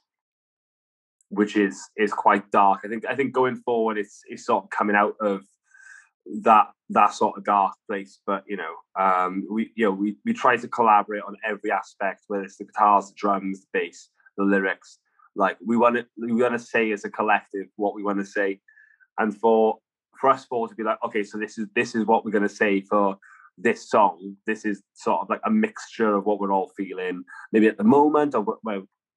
[1.29, 4.69] which is is quite dark i think i think going forward it's it's sort of
[4.69, 5.41] coming out of
[6.41, 10.33] that that sort of dark place but you know um we you know we we
[10.33, 14.43] try to collaborate on every aspect whether it's the guitars the drums the bass the
[14.43, 14.99] lyrics.
[15.35, 18.25] Like we want to we want to say as a collective what we want to
[18.25, 18.59] say,
[19.17, 19.79] and for
[20.19, 22.47] for us four to be like, okay, so this is this is what we're going
[22.47, 23.17] to say for
[23.57, 24.35] this song.
[24.45, 27.83] This is sort of like a mixture of what we're all feeling, maybe at the
[27.83, 28.45] moment, or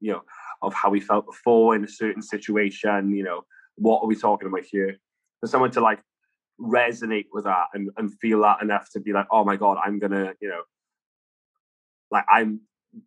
[0.00, 0.22] you know,
[0.62, 3.14] of how we felt before in a certain situation.
[3.14, 3.42] You know,
[3.76, 4.96] what are we talking about here?
[5.40, 6.00] For someone to like
[6.60, 9.98] resonate with that and, and feel that enough to be like, oh my god, I'm
[9.98, 10.62] gonna, you know,
[12.10, 12.60] like I'm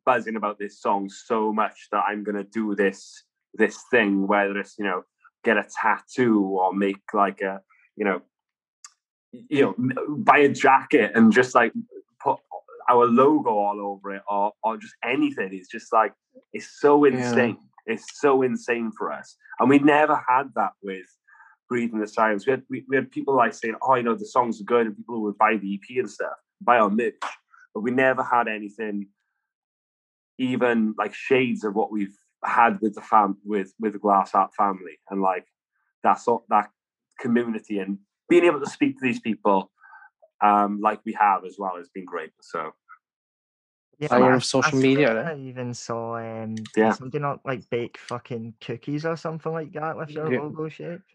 [0.06, 3.24] buzzing about this song so much that I'm gonna do this
[3.54, 5.04] this thing, whether it's you know
[5.44, 7.62] get a tattoo or make like a
[7.96, 8.22] you know
[9.32, 9.76] you know
[10.18, 11.74] buy a jacket and just like
[12.24, 12.38] put
[12.90, 15.50] our logo all over it or or just anything.
[15.54, 16.14] It's just like
[16.54, 17.14] it's so Yeah.
[17.14, 17.58] insane.
[17.88, 21.08] It's so insane for us, and we never had that with
[21.68, 22.46] breathing the silence.
[22.46, 24.86] We had we, we had people like saying, "Oh, you know, the songs are good,"
[24.86, 27.16] and people would buy the EP and stuff, buy our merch,
[27.74, 29.08] but we never had anything
[30.42, 34.52] even like shades of what we've had with the fam with with the glass heart
[34.58, 35.46] family and like
[36.04, 36.70] that sort that
[37.20, 39.72] community and being able to speak to these people
[40.44, 42.72] um like we have as well has been great so
[44.00, 45.28] Yeah, Power man, of social I media, swear?
[45.28, 46.94] I even saw um did Yeah.
[46.94, 50.40] somebody not like bake fucking cookies or something like that with your Yeah.
[50.40, 51.06] logo shape.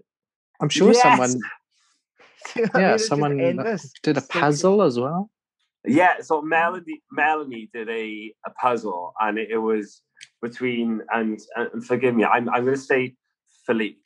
[0.61, 1.03] I'm sure Yes!
[1.03, 1.33] someone
[2.55, 2.99] Do you know what I Yeah, mean?
[2.99, 3.37] Someone
[4.03, 5.31] did a puzzle as well.
[5.87, 10.03] Yeah so melanie melanie did a a puzzle and it, it was
[10.43, 13.15] between and, and forgive me i'm, I'm gonna say
[13.67, 13.99] philippe.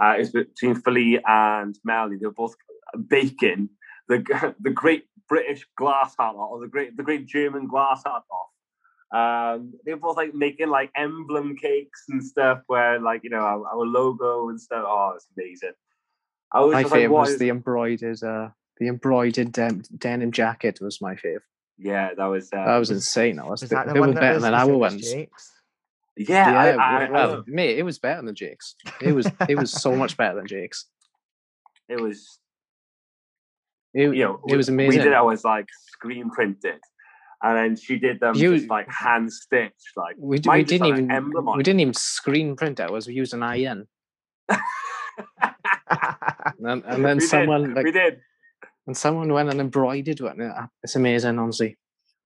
[0.00, 2.54] Uh it's between philippe and melanie they're both
[3.08, 3.68] baking
[4.08, 8.50] the the great british glass heart or the great the great german glass heart off.
[9.10, 13.66] Um they're both like making like emblem cakes and stuff where like you know our,
[13.66, 14.84] our logo and stuff.
[14.86, 15.72] Oh it's amazing.
[16.52, 18.48] I was My just like was is- the embroidered uh
[18.78, 21.42] the embroidered den- denim jacket was my favourite.
[21.78, 23.36] yeah that was uh, That was insane.
[23.36, 24.66] That was, Was they, that the they one were that better was than the our
[24.66, 25.12] same ones.
[25.12, 25.52] Jake's?
[26.16, 27.44] yeah, Yeah, I, I, I well, know.
[27.46, 28.74] mate, it was better than Jake's.
[29.00, 30.86] It was it was so much better than Jake's.
[31.88, 32.38] it was
[33.94, 34.98] It, you know it was amazing.
[35.00, 36.80] we did ours like screen printed
[37.42, 40.98] and then she did them You- just like hand stitched like we, we didn't had
[40.98, 43.06] even emblem on we didn't even screen print ours.
[43.06, 43.86] We used an IN,
[46.60, 48.20] and, and then we someone did, like we did
[48.88, 50.40] and someone went and embroidered one.
[50.82, 51.76] It's amazing, honestly.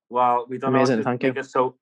[0.08, 1.40] well we don't Amazing, know how to thank you.
[1.40, 1.74] a sew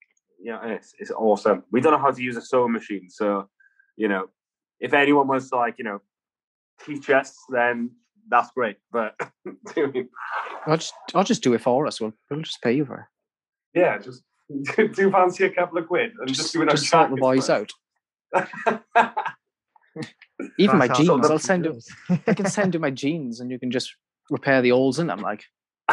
[0.42, 3.48] yeah it's, it's awesome we don't know how to use a sewing machine so
[3.96, 4.28] you know
[4.80, 5.98] if anyone wants to like you know
[6.86, 7.90] teach us then
[8.30, 9.14] that's great but
[10.66, 12.00] I'll just I'll just do it for us.
[12.00, 12.96] We'll, we'll just pay you for
[13.74, 13.78] it.
[13.80, 14.22] yeah just
[14.76, 17.50] do fancy a couple of quid and just, Just, do it just sort the boys
[17.50, 17.70] out.
[20.58, 21.78] Even my That's how jeans, I'll send you.
[22.26, 23.94] I can send you my jeans, and you can just
[24.30, 25.20] repair the holes in them.
[25.20, 25.44] Like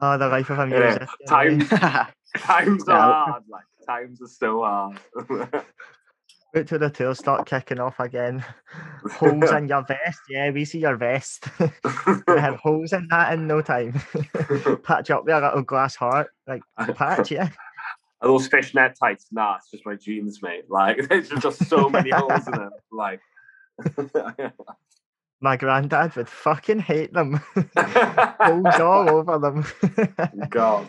[0.00, 1.08] oh, the life of a Yeah, musician.
[1.22, 1.26] eh?
[1.28, 1.68] Times
[2.38, 4.98] times are hard, like times are so hard.
[6.54, 8.44] Wait till the tour, start kicking off again.
[9.12, 10.20] Holes in your vest.
[10.28, 11.48] Yeah, we see your vest.
[12.26, 13.94] Gonna have holes in that in no time.
[14.82, 16.28] patch up with a little glass heart.
[16.46, 16.62] Like,
[16.94, 17.48] patch, yeah.
[18.20, 19.28] Are those fishnet tights?
[19.32, 20.66] Nah, it's just my jeans, mate.
[20.68, 22.70] Like there's just so many holes in them.
[22.90, 23.20] Like
[25.40, 27.40] My granddad would fucking hate them.
[27.76, 29.64] holes all over them.
[30.50, 30.88] God.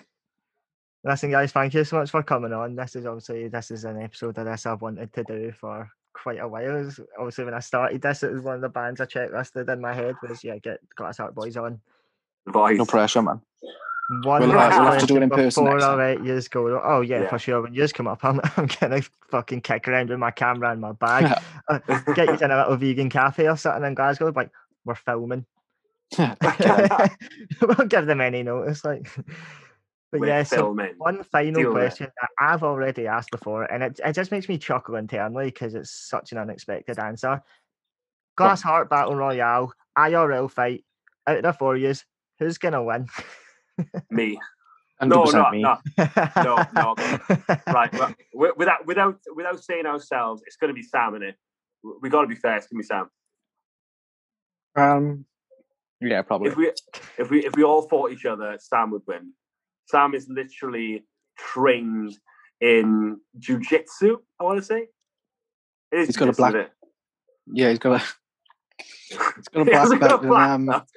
[1.03, 2.75] Listen, guys, thank you so much for coming on.
[2.75, 6.39] This is obviously this is an episode of this I've wanted to do for quite
[6.39, 6.73] a while.
[6.73, 9.81] Was- obviously, when I started this, it was one of the bands I checklisted in
[9.81, 11.81] my head was yeah, get Glass Heart Boys on.
[12.47, 12.77] Voice.
[12.77, 13.41] no pressure, man.
[14.21, 15.97] One We'll last have- we'll have to do it in person before next I time.
[15.97, 16.81] let yous go.
[16.83, 17.29] Oh yeah, Yeah.
[17.29, 17.61] for sure.
[17.61, 19.01] When yous come up, I'm I'm gonna
[19.31, 21.39] fucking kick around with my camera and my bag.
[21.69, 21.79] Uh,
[22.13, 24.33] get you in a little vegan cafe or something in Glasgow.
[24.35, 24.51] Like
[24.83, 25.45] we're filming.
[26.19, 28.83] we'll give them any notice.
[28.83, 29.09] Like,
[30.11, 33.99] but We're yeah, so one final Deal question that I've already asked before, and it,
[34.05, 37.41] it just makes me chuckle internally because it's such an unexpected answer.
[38.35, 40.83] Glass Heart Battle Royale, IRL fight,
[41.27, 42.03] out of the four years,
[42.39, 43.07] who's gonna win?
[44.09, 44.39] Me.
[45.01, 45.61] 100% No, no, me.
[45.61, 45.77] no.
[46.43, 46.95] No, no,
[47.67, 47.93] Right.
[47.93, 48.15] right.
[48.33, 51.35] Wi- Without without without saying ourselves, it's going to be Sam in it.
[52.01, 52.55] We got to be fair.
[52.57, 53.09] It's going to be Sam.
[54.75, 55.25] Um,
[55.99, 56.49] yeah, probably.
[56.51, 56.71] If we
[57.17, 59.33] if we if we all fought each other, Sam would win.
[59.89, 61.03] Sam is literally
[61.37, 62.17] trained
[62.61, 64.17] in jujitsu.
[64.39, 64.87] I want to say.
[65.91, 66.71] It is He's got a jujitsu, black- it?
[67.51, 68.03] Yeah, he's got a
[69.09, 70.23] he's got a black belt.
[70.23, 70.87] a um, belt.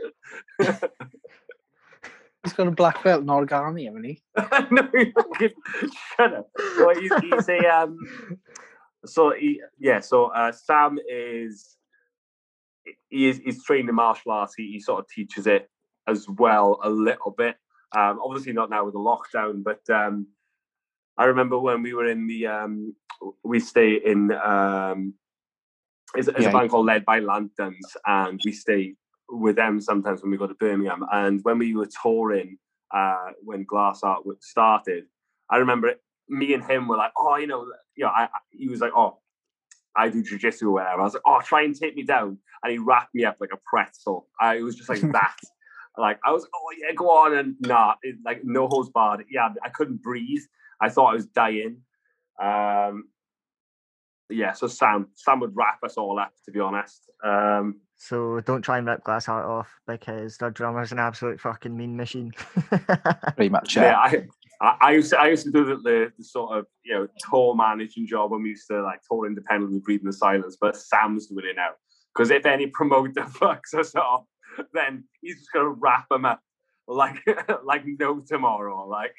[2.47, 4.23] He's got a black belt in origami, hasn't he?
[4.71, 5.51] no, you fucking
[6.17, 6.49] shut up.
[6.79, 7.99] Well, he's, he's a um.
[9.05, 11.77] So he, yeah, so uh, Sam is
[13.09, 14.55] he is he's trained in martial arts.
[14.57, 15.69] He, he sort of teaches it
[16.07, 17.57] as well a little bit.
[17.97, 20.29] Um, obviously not now with the lockdown, but um,
[21.19, 22.95] I remember when we were in the um,
[23.43, 25.15] we stay in um,
[26.15, 26.51] it's, it's Yeah.
[26.51, 28.95] a band called Led by Lanterns, and we stay
[29.29, 31.05] with them sometimes when we go to Birmingham.
[31.13, 32.59] And when we were touring,
[32.95, 35.05] uh, when Glass Heart started,
[35.51, 37.67] I remember it, me and him were like, oh, you know,
[37.97, 39.19] you know, I, I, he was like, oh,
[39.97, 41.01] I do jujitsu or whatever.
[41.01, 43.51] I was like, oh, try and take me down, and he wrapped me up like
[43.53, 44.29] a pretzel.
[44.41, 45.37] I it was just like that.
[45.99, 49.25] Like I was, oh yeah, go on, and nah, it, like no holds barred.
[49.31, 50.43] Yeah, I couldn't breathe.
[50.81, 51.79] I thought I was dying.
[52.43, 53.05] Um,
[54.29, 57.09] yeah, so Sam, Sam would wrap us all up, to be honest.
[57.25, 61.77] Um, so don't try and rip Glass Heart off because their drummer's an absolute fucking
[61.77, 62.33] mean machine.
[63.35, 63.77] Pretty much.
[63.77, 63.99] yeah, Yeah.
[63.99, 64.27] I,
[64.61, 67.09] I, I used to, I used to do the, the, the sort of you know
[67.31, 70.57] tour managing job when we used to like tour independently, breathing the silence.
[70.61, 71.71] But Sam's doing it now
[72.15, 74.25] because if any promoter fucks us off,
[74.73, 76.41] then he's just gonna wrap them up
[76.89, 77.19] like
[77.65, 78.87] like no tomorrow.
[78.87, 79.15] Like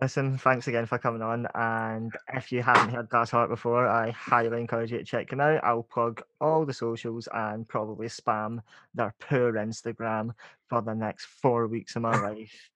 [0.00, 1.46] Listen, thanks again for coming on.
[1.54, 5.40] And if you haven't heard Glass Heart before, I highly encourage you to check them
[5.40, 5.62] out.
[5.62, 8.60] I'll plug all the socials and probably spam
[8.94, 10.32] their poor Instagram
[10.68, 12.70] for the next four weeks of my life.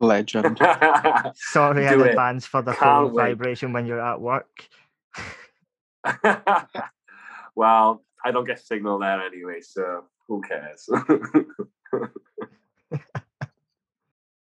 [0.00, 0.58] Legend.
[1.34, 2.10] Sorry in Do it.
[2.10, 3.30] advance for the phone wait.
[3.30, 4.68] vibration when you're at work.
[7.56, 10.88] well, I don't get signal there anyway, so who cares?